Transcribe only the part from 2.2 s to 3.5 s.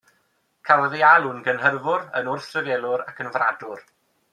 yn wrthryfelwr, ac yn